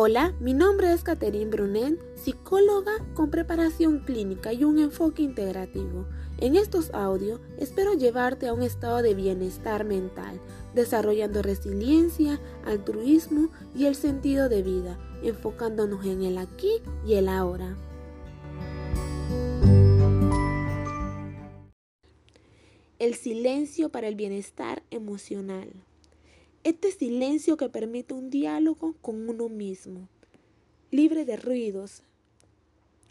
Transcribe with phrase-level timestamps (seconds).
[0.00, 6.06] Hola, mi nombre es Catherine Brunet, psicóloga con preparación clínica y un enfoque integrativo.
[6.38, 10.40] En estos audios espero llevarte a un estado de bienestar mental,
[10.72, 17.76] desarrollando resiliencia, altruismo y el sentido de vida, enfocándonos en el aquí y el ahora.
[23.00, 25.72] El silencio para el bienestar emocional.
[26.64, 30.08] Este silencio que permite un diálogo con uno mismo,
[30.90, 32.02] libre de ruidos.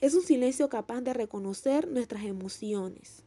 [0.00, 3.22] Es un silencio capaz de reconocer nuestras emociones.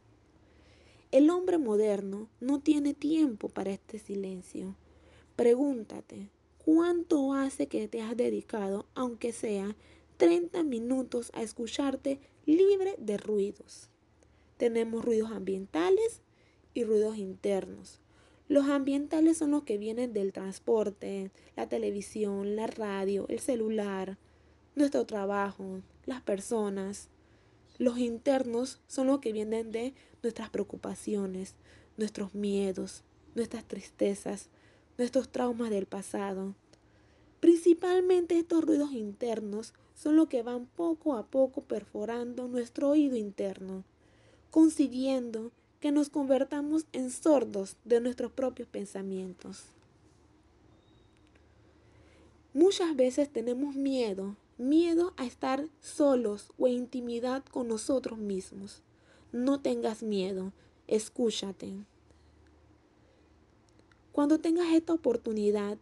[1.12, 4.76] El hombre moderno no tiene tiempo para este silencio.
[5.36, 6.31] Pregúntate,
[6.66, 9.76] ¿cuánto hace que te has dedicado, aunque sea
[10.18, 13.90] 30 minutos, a escucharte libre de ruidos?
[14.58, 16.22] Tenemos ruidos ambientales
[16.73, 18.02] y ruidos internos.
[18.50, 24.18] Los ambientales son los que vienen del transporte, la televisión, la radio, el celular,
[24.76, 27.09] nuestro trabajo, las personas.
[27.78, 31.56] Los internos son los que vienen de nuestras preocupaciones,
[31.98, 33.03] nuestros miedos,
[33.36, 34.50] nuestras tristezas,
[34.98, 36.56] nuestros traumas del pasado.
[37.42, 43.84] Principalmente estos ruidos internos son los que van poco a poco perforando nuestro oído interno,
[44.52, 49.66] consiguiendo que nos convertamos en sordos de nuestros propios pensamientos.
[52.53, 58.81] Muchas veces tenemos miedo, miedo a estar solos o en intimidad con nosotros mismos.
[59.31, 60.53] No tengas miedo,
[60.88, 61.86] escúchate.
[64.12, 65.78] Cuando tengas esta oportunidad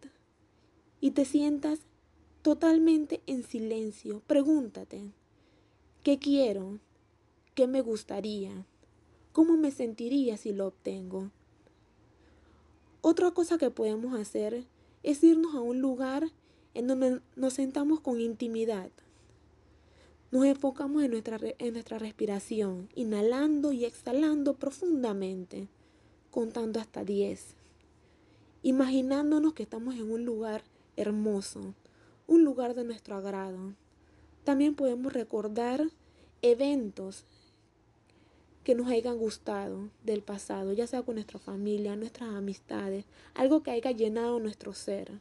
[1.00, 1.80] y te sientas
[2.42, 5.10] totalmente en silencio, pregúntate,
[6.02, 6.78] ¿qué quiero?
[7.54, 8.66] ¿Qué me gustaría?
[9.36, 11.30] ¿Cómo me sentiría si lo obtengo?
[13.02, 14.64] Otra cosa que podemos hacer
[15.02, 16.30] es irnos a un lugar
[16.72, 18.88] en donde nos sentamos con intimidad.
[20.30, 25.68] Nos enfocamos en nuestra, en nuestra respiración, inhalando y exhalando profundamente,
[26.30, 27.56] contando hasta 10.
[28.62, 30.62] Imaginándonos que estamos en un lugar
[30.96, 31.74] hermoso,
[32.26, 33.74] un lugar de nuestro agrado.
[34.44, 35.90] También podemos recordar
[36.40, 37.26] eventos
[38.66, 43.70] que nos hayan gustado del pasado, ya sea con nuestra familia, nuestras amistades, algo que
[43.70, 45.20] haya llenado nuestro ser.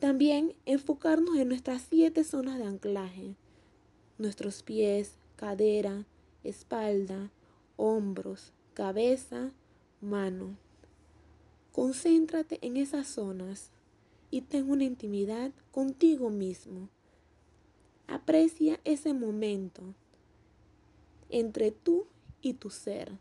[0.00, 3.34] También enfocarnos en nuestras siete zonas de anclaje,
[4.16, 6.06] nuestros pies, cadera,
[6.42, 7.30] espalda,
[7.76, 9.50] hombros, cabeza,
[10.00, 10.56] mano.
[11.70, 13.72] Concéntrate en esas zonas
[14.30, 16.88] y ten una intimidad contigo mismo.
[18.06, 19.94] Aprecia ese momento
[21.32, 22.06] entre tú
[22.40, 23.12] y tu ser.